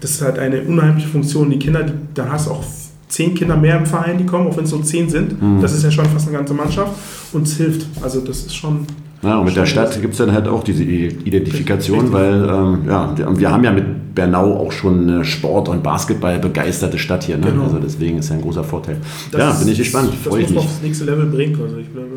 [0.00, 1.50] Das ist halt eine unheimliche Funktion.
[1.50, 2.64] Die Kinder, die, da hast du auch
[3.10, 5.40] zehn Kinder mehr im Verein, die kommen, auch wenn es nur zehn sind.
[5.40, 5.60] Mhm.
[5.60, 6.92] Das ist ja schon fast eine ganze Mannschaft
[7.32, 7.86] und es hilft.
[8.02, 8.86] Also das ist schon.
[9.22, 13.14] Ja, und mit der Stadt gibt es dann halt auch diese Identifikation, weil ähm, ja,
[13.36, 17.36] wir haben ja mit Bernau auch schon eine Sport- und Basketball begeisterte Stadt hier.
[17.36, 17.48] Ne?
[17.50, 17.64] Genau.
[17.64, 18.96] Also deswegen ist ja ein großer Vorteil.
[19.30, 20.14] Das ja, bin ich gespannt.
[20.24, 20.56] Freue ich mich.
[20.56, 21.58] Das muss aufs nächste Level bringen.
[21.62, 22.08] Also ich glaube,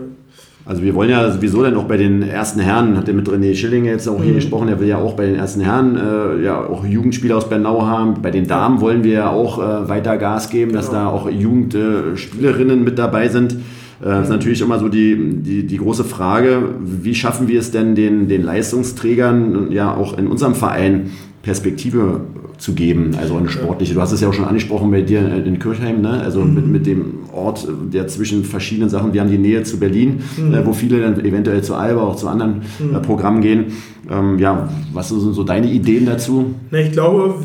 [0.66, 3.54] also wir wollen ja sowieso dann auch bei den ersten Herren, hat er mit René
[3.54, 4.24] Schilling jetzt auch mhm.
[4.24, 7.50] hier gesprochen, er will ja auch bei den ersten Herren äh, ja auch Jugendspieler aus
[7.50, 8.22] Bernau haben.
[8.22, 11.02] Bei den Damen wollen wir ja auch äh, weiter Gas geben, dass genau.
[11.02, 13.54] da auch Jugendspielerinnen äh, mit dabei sind.
[13.54, 13.58] Äh,
[14.00, 14.36] das ist mhm.
[14.36, 18.44] natürlich immer so die, die, die große Frage, wie schaffen wir es denn den, den
[18.44, 22.22] Leistungsträgern ja auch in unserem Verein Perspektive
[22.58, 23.94] zu geben, also eine sportliche.
[23.94, 26.22] Du hast es ja auch schon angesprochen bei dir in Kirchheim, ne?
[26.22, 26.54] also mhm.
[26.54, 30.54] mit, mit dem Ort, der zwischen verschiedenen Sachen, wir haben die Nähe zu Berlin, mhm.
[30.54, 32.96] äh, wo viele dann eventuell zu Alba, auch zu anderen mhm.
[32.96, 33.66] äh, Programmen gehen.
[34.10, 36.54] Ähm, ja, was sind so deine Ideen dazu?
[36.72, 37.36] Na, ich glaube,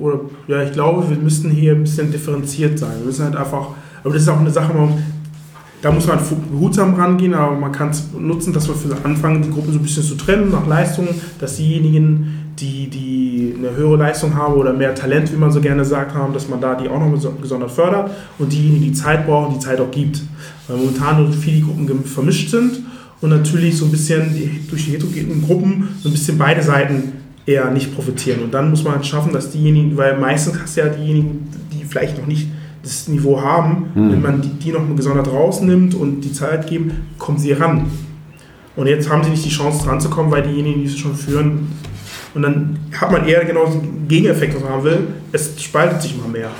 [0.00, 2.92] oder, ja, ich glaube, wir müssten hier ein bisschen differenziert sein.
[2.98, 3.68] Wir müssen halt einfach,
[4.02, 4.72] aber das ist auch eine Sache,
[5.82, 6.18] da muss man
[6.50, 9.82] behutsam rangehen, aber man kann es nutzen, dass wir für anfangen, die Gruppen so ein
[9.82, 11.08] bisschen zu trennen nach Leistungen,
[11.38, 15.84] dass diejenigen, die, die eine höhere Leistung haben oder mehr Talent, wie man so gerne
[15.84, 19.54] sagt haben, dass man da die auch noch gesondert fördert und diejenigen, die Zeit brauchen,
[19.54, 20.22] die Zeit auch gibt.
[20.68, 22.82] Weil momentan viele Gruppen vermischt sind
[23.20, 24.34] und natürlich so ein bisschen
[24.68, 27.12] durch die heterogenen Gruppen so ein bisschen beide Seiten
[27.44, 28.42] eher nicht profitieren.
[28.42, 31.84] Und dann muss man halt schaffen, dass diejenigen, weil meistens hast du ja diejenigen, die
[31.84, 32.48] vielleicht noch nicht
[32.82, 34.12] das Niveau haben, mhm.
[34.12, 37.86] wenn man die, die noch gesondert rausnimmt und die Zeit geben, kommen sie ran.
[38.76, 41.14] Und jetzt haben sie nicht die Chance dran zu kommen, weil diejenigen, die es schon
[41.14, 41.68] führen,
[42.36, 44.98] und dann hat man eher genau den Gegeneffekt, was man haben will.
[45.32, 46.50] Es spaltet sich immer mehr.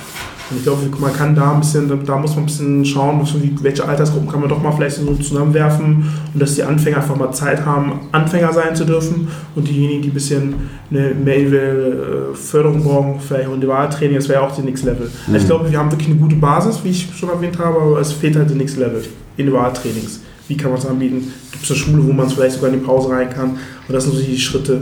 [0.49, 3.21] Und ich glaube, man kann da ein bisschen, da muss man ein bisschen schauen,
[3.61, 7.31] welche Altersgruppen kann man doch mal vielleicht so zusammenwerfen und dass die Anfänger einfach mal
[7.31, 10.55] Zeit haben, Anfänger sein zu dürfen und diejenigen, die ein bisschen
[10.89, 15.11] eine mehr Förderung brauchen, vielleicht Individualtraining, das wäre auch die Next Level.
[15.27, 15.33] Mhm.
[15.33, 17.99] Also ich glaube, wir haben wirklich eine gute Basis, wie ich schon erwähnt habe, aber
[17.99, 19.03] es fehlt halt der Next Level,
[19.35, 20.21] Individualtrainings.
[20.47, 21.31] Wie kann man es anbieten?
[21.51, 23.49] Gibt es eine Schule, wo man es vielleicht sogar in die Pause rein kann?
[23.49, 24.81] Und das sind so die Schritte,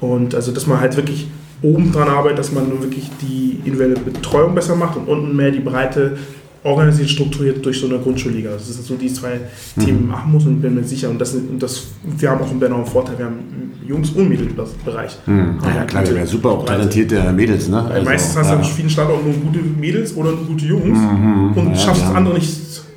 [0.00, 1.28] und also, dass man halt wirklich
[1.62, 5.60] oben dran arbeitet, dass man wirklich die individuelle Betreuung besser macht und unten mehr die
[5.60, 6.16] breite
[6.62, 8.50] organisiert, strukturiert durch so eine Grundschulliga.
[8.50, 9.40] Das sind so die zwei
[9.76, 9.84] mhm.
[9.84, 11.08] Themen machen muss und bin mir sicher.
[11.08, 14.28] Und das, und das, wir haben auch in Bernau einen Vorteil, wir haben Jungs- und
[14.28, 15.18] Mädelsbereich.
[15.26, 15.58] Mhm.
[15.62, 17.68] Ja, ja, klar, wir haben super auch talentierte Mädels.
[17.68, 17.82] Ne?
[17.82, 18.58] Also, meistens hast du ja.
[18.58, 21.52] an vielen Standorten nur gute Mädels oder nur gute Jungs mhm.
[21.54, 22.50] und ja, schaffst das andere nicht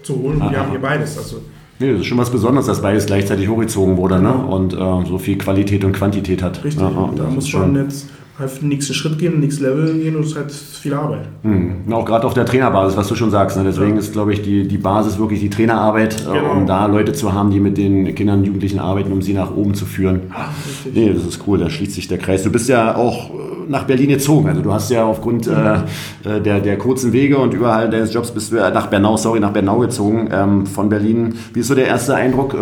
[0.03, 0.39] zu holen.
[0.39, 1.17] Wir haben hier beides.
[1.17, 1.41] Also,
[1.83, 4.33] Nee, das ist schon was Besonderes, dass beides gleichzeitig hochgezogen wurde ne?
[4.33, 6.63] und äh, so viel Qualität und Quantität hat.
[6.63, 8.07] Richtig, ja, da muss man jetzt
[8.39, 11.27] halt den nächsten Schritt gehen, nächsten Level gehen und es ist halt viel Arbeit.
[11.43, 11.91] Mhm.
[11.91, 13.57] Auch gerade auf der Trainerbasis, was du schon sagst.
[13.57, 13.63] Ne?
[13.65, 13.99] Deswegen ja.
[13.99, 16.53] ist, glaube ich, die, die Basis wirklich die Trainerarbeit, äh, genau.
[16.53, 19.53] um da Leute zu haben, die mit den Kindern und Jugendlichen arbeiten, um sie nach
[19.53, 20.21] oben zu führen.
[20.33, 20.49] Ach,
[20.93, 22.43] nee, das ist cool, da schließt sich der Kreis.
[22.43, 24.49] Du bist ja auch äh, nach Berlin gezogen.
[24.49, 25.75] Also du hast ja aufgrund äh,
[26.23, 29.39] äh, der, der kurzen Wege und überall deines Jobs bist du ja nach Bernau, sorry,
[29.39, 31.35] nach Bernau gezogen ähm, von Berlin.
[31.53, 32.57] Wie ist so der erste Eindruck äh,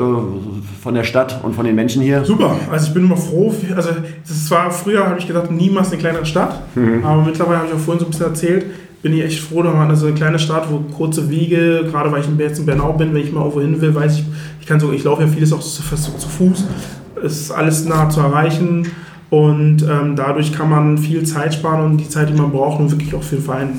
[0.81, 2.23] von der Stadt und von den Menschen hier?
[2.25, 3.53] Super, also ich bin immer froh.
[3.75, 3.89] Also
[4.27, 6.61] das war früher, habe ich gedacht, niemals eine kleinere Stadt.
[6.75, 7.03] Mhm.
[7.03, 8.65] Aber mittlerweile habe ich auch vorhin so ein bisschen erzählt,
[9.01, 12.11] bin ich echt froh, da war eine so eine kleine Stadt, wo kurze Wege, gerade
[12.11, 14.25] weil ich jetzt in Bernau bin, wenn ich mal irgendwo hin will, weiß ich,
[14.59, 16.65] ich kann so, ich laufe ja vieles auch zu, zu Fuß.
[17.23, 18.87] Es ist alles nah zu erreichen
[19.31, 22.91] und ähm, dadurch kann man viel Zeit sparen und die Zeit, die man braucht, um
[22.91, 23.69] wirklich auch für den Verein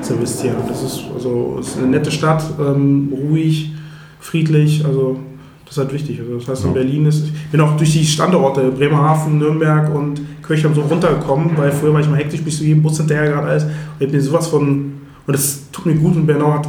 [0.00, 0.56] zu investieren.
[0.66, 3.72] Das ist, also, ist eine nette Stadt, ähm, ruhig,
[4.20, 4.82] friedlich.
[4.86, 5.18] Also
[5.66, 6.18] das ist halt wichtig.
[6.18, 10.22] Also das heißt, in Berlin ist, ich bin auch durch die Standorte, Bremerhaven, Nürnberg und
[10.46, 13.48] Kirchheim so runtergekommen, weil früher war ich mal hektisch, bis zu jedem Bus hinterher gerade
[13.48, 13.64] alles.
[13.64, 14.94] Und ich bin sowas von,
[15.26, 16.68] und das tut mir gut und Bernau hat,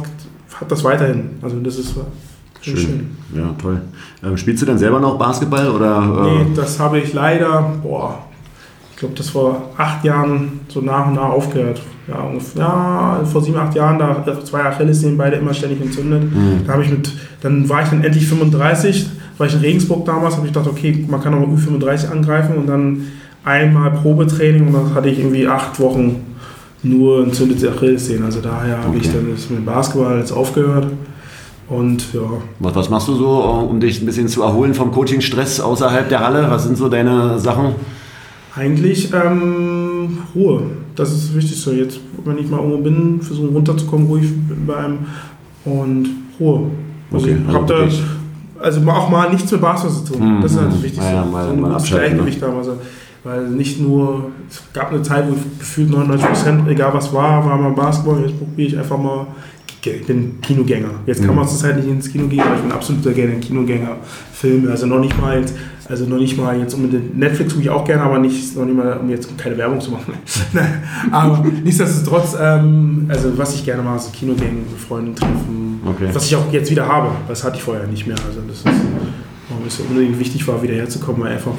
[0.60, 1.30] hat das weiterhin.
[1.40, 1.94] Also das ist
[2.60, 2.76] schön.
[2.76, 3.16] schön.
[3.34, 3.80] Ja, toll.
[4.22, 5.70] Ähm, spielst du denn selber noch Basketball?
[5.70, 6.44] Oder, äh?
[6.44, 8.18] Nee, das habe ich leider, boah,
[9.04, 13.74] glaube, das vor acht Jahren so nach und nach aufgehört ja, ja, vor sieben, acht
[13.74, 16.22] Jahren, da zwei Achillessehnen beide immer ständig entzündet.
[16.22, 16.60] Mhm.
[16.66, 19.06] Da habe ich mit, dann war ich dann endlich 35,
[19.38, 22.56] war ich in Regensburg damals, habe ich gedacht, okay, man kann auch mit Ü35 angreifen
[22.56, 23.06] und dann
[23.42, 26.20] einmal Probetraining und dann hatte ich irgendwie acht Wochen
[26.82, 28.24] nur entzündete Achillessehnen.
[28.24, 30.86] Also daher habe ich dann mit dem Basketball jetzt aufgehört.
[31.66, 32.20] Und ja.
[32.58, 33.40] Was, was machst du so,
[33.70, 36.50] um dich ein bisschen zu erholen vom Coaching-Stress außerhalb der Halle?
[36.50, 37.74] Was sind so deine Sachen?
[38.56, 40.62] Eigentlich ähm, Ruhe.
[40.94, 41.72] Das ist das Wichtigste.
[41.72, 44.30] Jetzt, wenn ich mal irgendwo bin, versuchen runterzukommen, ruhig
[44.66, 44.98] bei einem
[45.64, 46.70] und Ruhe.
[47.12, 47.88] Also okay, also, da,
[48.60, 50.36] also auch mal nichts mit Basketball zu tun.
[50.36, 50.42] Mhm.
[50.42, 51.12] Das ist halt das Wichtigste.
[51.12, 52.46] Ja, mal, so mal Gleichgewicht ne?
[52.46, 52.58] haben.
[52.58, 52.78] Also,
[53.24, 57.56] weil nicht nur, es gab eine Zeit, wo gefühlt 99 Prozent, egal was war, war
[57.56, 58.20] mal Basketball.
[58.20, 59.26] Jetzt probiere ich einfach mal
[59.92, 60.90] ich bin Kinogänger.
[61.06, 61.36] Jetzt kann mhm.
[61.36, 63.96] man zurzeit nicht ins Kino gehen, aber ich bin absolut gerne Kinogänger.
[64.32, 65.54] Filme, also noch nicht mal jetzt,
[65.88, 68.76] also noch nicht mal jetzt unbedingt Netflix gucke ich auch gerne, aber nicht, noch nicht
[68.76, 70.14] mal, um jetzt keine Werbung zu machen.
[71.10, 76.08] aber nichtsdestotrotz, ähm, also was ich gerne mache, ist Kinogänge, mit Freunden treffen, okay.
[76.12, 77.10] was ich auch jetzt wieder habe.
[77.28, 78.16] Das hatte ich vorher nicht mehr.
[78.26, 78.66] Also das ist,
[79.48, 81.52] warum es unbedingt wichtig war, wieder herzukommen, weil einfach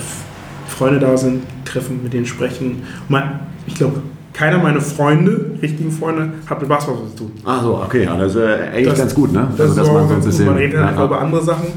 [0.67, 2.83] Freunde da sind, treffen, mit denen sprechen.
[3.07, 4.01] Man, ich glaube,
[4.33, 7.31] keiner meiner Freunde, richtigen Freunde, hat mit Basketball zu tun.
[7.45, 9.47] Ach so, okay, ja, das ist äh, eigentlich das, ganz gut, ne?
[9.55, 11.67] Das also, dass man, so ein bisschen, man redet einfach über andere Sachen.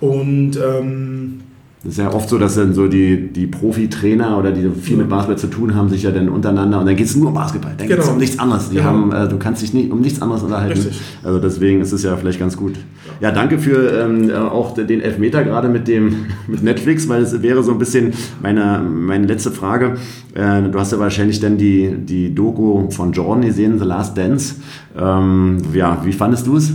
[0.00, 1.40] Und ähm,
[1.84, 5.08] das ist ja oft so, dass dann so die, die Profi-Trainer oder die viel mit
[5.08, 7.72] Basketball zu tun haben, sich ja dann untereinander und dann geht es nur um Basketball.
[7.76, 7.96] Dann genau.
[7.96, 8.68] geht es um nichts anderes.
[8.68, 8.86] Die genau.
[8.86, 10.78] haben, äh, du kannst dich nicht um nichts anderes unterhalten.
[10.78, 11.00] Richtig.
[11.24, 12.76] Also deswegen ist es ja vielleicht ganz gut.
[13.20, 17.64] Ja, danke für ähm, auch den Elfmeter gerade mit dem mit Netflix, weil es wäre
[17.64, 19.96] so ein bisschen meine, meine letzte Frage.
[20.34, 24.54] Äh, du hast ja wahrscheinlich dann die, die Doku von Jordan gesehen, The Last Dance.
[24.96, 26.72] Ähm, ja, wie fandest du es?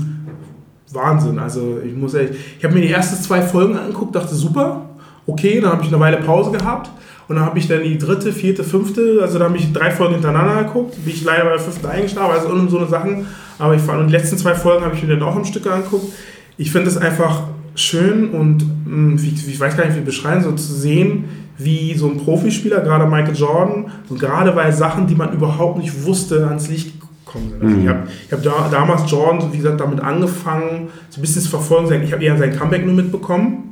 [0.91, 1.39] Wahnsinn.
[1.39, 4.86] Also ich muss ehrlich, ich habe mir die ersten zwei Folgen angeguckt, dachte super
[5.27, 6.89] okay, dann habe ich eine Weile Pause gehabt
[7.27, 10.15] und dann habe ich dann die dritte, vierte, fünfte, also da habe ich drei Folgen
[10.15, 13.27] hintereinander geguckt, bin ich leider bei der fünften eingeschlafen, also und so eine Sachen,
[13.59, 15.67] aber ich fand, und die letzten zwei Folgen habe ich mir dann auch im Stück
[15.67, 16.13] angeguckt.
[16.57, 17.43] Ich finde es einfach
[17.75, 21.25] schön und hm, wie, ich weiß gar nicht, wie beschreiben, so zu sehen,
[21.57, 26.05] wie so ein Profispieler, gerade Michael Jordan, so gerade bei Sachen, die man überhaupt nicht
[26.05, 26.93] wusste, ans Licht
[27.25, 27.63] gekommen sind.
[27.63, 27.83] Also mhm.
[27.83, 32.03] Ich habe hab da, damals Jordan, wie gesagt, damit angefangen, so ein bisschen zu verfolgen.
[32.03, 33.66] Ich habe eher sein Comeback nur mitbekommen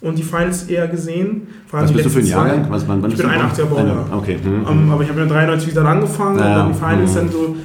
[0.00, 1.46] und die Finals eher gesehen.
[1.70, 2.66] Was bist du für ein Jahrgang?
[2.70, 4.06] Was, wann, wann ich bin 81er Baujahr.
[4.12, 4.38] Okay.
[4.42, 4.66] Mhm.
[4.66, 6.44] Um, ähm, aber ich habe ja 93 wieder angefangen ja.
[6.44, 7.16] und dann die Finals mhm.
[7.16, 7.56] dann so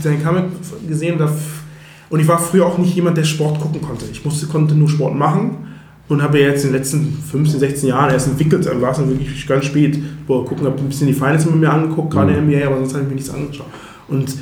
[0.00, 0.44] sein Comic
[0.86, 1.18] gesehen.
[2.10, 4.04] Und ich war früher auch nicht jemand, der Sport gucken konnte.
[4.10, 5.68] Ich musste, konnte nur Sport machen
[6.08, 8.66] und habe jetzt in den letzten 15, 16 Jahren erst entwickelt.
[8.66, 10.00] Dann war es dann wirklich ganz spät.
[10.26, 12.48] Boah, gucken, habe ein bisschen die Finals mit mir angeguckt, gerade mhm.
[12.48, 13.66] NBA, aber sonst habe ich mir nichts angeschaut.
[14.08, 14.36] Und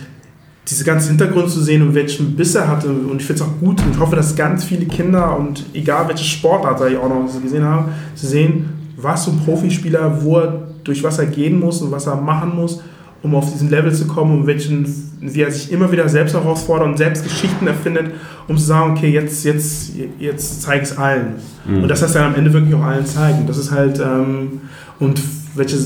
[0.70, 2.88] diese ganze Hintergrund zu sehen und welchen Biss er hatte.
[2.88, 6.24] Und ich finde es auch gut und hoffe, dass ganz viele Kinder und egal welche
[6.24, 11.02] Sportart ich auch noch gesehen habe, zu sehen, was so ein Profispieler, wo er, durch
[11.02, 12.82] was er gehen muss und was er machen muss,
[13.22, 14.86] um auf diesen Level zu kommen und welchen,
[15.20, 18.12] wie er sich immer wieder selbst herausfordert und selbst Geschichten erfindet,
[18.46, 21.34] um zu sagen, okay, jetzt, jetzt, jetzt zeige ich es allen.
[21.66, 21.82] Mhm.
[21.82, 23.46] Und das heißt dann am Ende wirklich auch allen zeigen.
[23.46, 24.60] Das ist halt, ähm,
[25.00, 25.20] und
[25.54, 25.76] welche,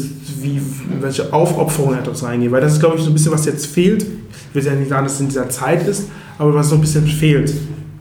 [0.40, 0.60] wie,
[1.00, 2.50] welche Aufopferung er daraus reingeht.
[2.50, 4.02] Weil das ist, glaube ich, so ein bisschen, was jetzt fehlt.
[4.02, 6.80] Ich will ja nicht sagen, dass es in dieser Zeit ist, aber was so ein
[6.80, 7.52] bisschen fehlt.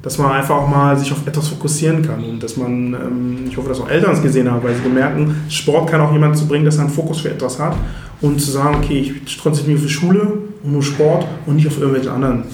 [0.01, 3.55] Dass man einfach auch mal sich auf etwas fokussieren kann und dass man, ähm, ich
[3.55, 6.47] hoffe, dass auch Eltern es gesehen haben, weil sie merken, Sport kann auch jemanden zu
[6.47, 7.75] bringen, dass er einen Fokus für etwas hat
[8.19, 10.21] und zu sagen, okay, ich konzentriere mich auf Schule
[10.63, 12.45] und nur Sport und nicht auf irgendwelche anderen.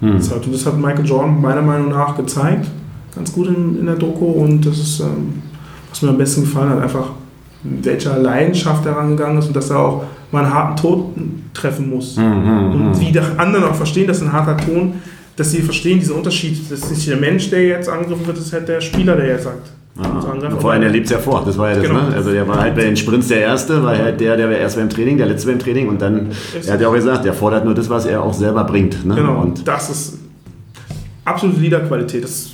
[0.00, 0.12] Hm.
[0.12, 2.66] Und das hat Michael Jordan meiner Meinung nach gezeigt,
[3.14, 5.42] ganz gut in, in der Doku und das ist, ähm,
[5.90, 7.10] was mir am besten gefallen hat, einfach
[7.70, 11.14] mit welcher Leidenschaft er rangegangen ist und dass er auch mal einen harten Tod
[11.54, 12.16] treffen muss.
[12.16, 13.00] Mhm, und hm.
[13.00, 14.94] wie die anderen auch verstehen, dass ein harter Ton
[15.36, 16.58] dass sie verstehen diesen Unterschied.
[16.70, 19.26] Das ist nicht der Mensch, der jetzt angegriffen wird, das ist halt der Spieler, der
[19.26, 19.70] jetzt sagt.
[19.98, 22.02] Ja, vor allem, der lebt es ja vor, das war ja das, genau.
[22.02, 22.14] ne?
[22.14, 24.76] Also der war halt bei den Sprints der Erste, war halt der, der war erst
[24.76, 26.32] beim Training, der Letzte beim Training und dann,
[26.66, 29.06] er hat ja auch gesagt, der fordert nur das, was er auch selber bringt.
[29.06, 29.14] Ne?
[29.14, 30.18] Genau, und das ist
[31.24, 32.24] absolute Liederqualität.
[32.24, 32.50] Das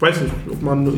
[0.00, 0.92] weiß nicht, ob man,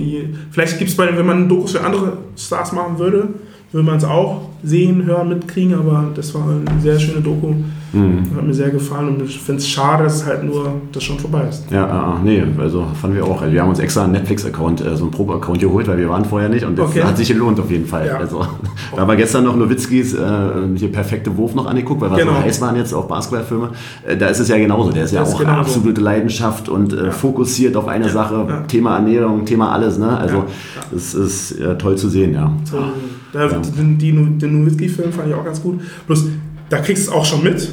[0.50, 3.28] vielleicht gibt es bei, wenn man Dokus für andere Stars machen würde,
[3.70, 7.54] würde man es auch sehen, hören, mitkriegen, aber das war eine sehr schöne Doku.
[7.92, 8.36] Mhm.
[8.36, 11.18] Hat mir sehr gefallen und ich finde es schade, dass es halt nur das schon
[11.18, 11.70] vorbei ist.
[11.70, 13.42] Ja, äh, nee, also fanden wir auch.
[13.50, 16.48] Wir haben uns extra einen Netflix-Account, äh, so einen Probe-Account geholt, weil wir waren vorher
[16.48, 17.02] nicht und das okay.
[17.02, 18.06] hat sich gelohnt auf jeden Fall.
[18.06, 18.18] Ja.
[18.18, 18.40] Also,
[18.94, 20.18] da haben wir gestern noch Nowitzkis äh,
[20.76, 22.32] hier perfekte Wurf noch angeguckt, weil wir genau.
[22.32, 23.70] so heiß waren jetzt auf Basketballfilme.
[24.06, 24.92] Äh, da ist es ja genauso.
[24.92, 26.04] Der ist ja das auch genau absolute so.
[26.04, 27.10] Leidenschaft und äh, ja.
[27.10, 28.12] fokussiert auf eine ja.
[28.12, 28.64] Sache.
[28.68, 29.98] Thema Ernährung, Thema alles.
[29.98, 30.16] Ne?
[30.16, 30.44] Also
[30.92, 32.52] das ist äh, toll zu sehen, ja.
[32.64, 32.78] So,
[33.32, 35.80] da, den, den Nowitzki-Film fand ich auch ganz gut.
[36.06, 36.24] Bloß,
[36.70, 37.68] da kriegst du es auch schon mit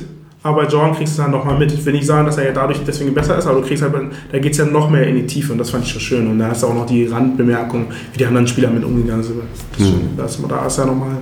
[0.46, 1.72] aber bei Jordan kriegst du es dann nochmal mit.
[1.72, 3.96] Ich will nicht sagen, dass er ja dadurch deswegen besser ist, aber du kriegst halt,
[4.32, 6.28] da geht es ja noch mehr in die Tiefe und das fand ich schon schön.
[6.28, 9.38] Und da hast du auch noch die Randbemerkung, wie die anderen Spieler mit umgegangen sind.
[9.76, 10.10] Das, mhm.
[10.16, 11.18] das, da ist ja nochmal,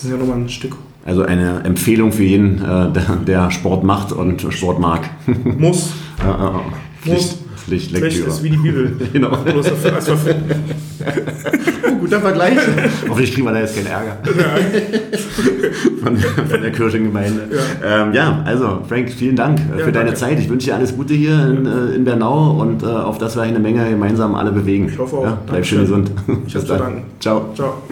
[0.00, 0.76] ja nochmal ein Stück.
[1.04, 5.10] Also eine Empfehlung für jeden, äh, der, Sport macht und Sport mag.
[5.58, 5.94] Muss.
[6.24, 6.60] ja.
[7.04, 7.38] Muss.
[7.56, 8.12] Pflichtlektüre.
[8.12, 8.96] Pflicht ist wie die Bibel.
[9.12, 9.36] genau.
[12.08, 12.56] Guter Vergleich.
[13.08, 14.16] Hoffentlich kriegen wir da jetzt keinen Ärger.
[16.02, 17.48] von, von, der Kirchengemeinde.
[17.82, 18.02] Ja.
[18.02, 20.38] Ähm, ja, also Frank, vielen Dank äh, ja, für deine Zeit.
[20.38, 23.42] Ich wünsche dir alles Gute hier in, äh, in Bernau und äh, auf das wir
[23.42, 24.88] eine Menge gemeinsam alle bewegen.
[24.88, 25.24] Ich hoffe auch.
[25.24, 26.10] Ja, bleib schön gesund.
[26.46, 27.02] Ich Bis dann.
[27.20, 27.50] Ciao.
[27.54, 27.82] Ciao.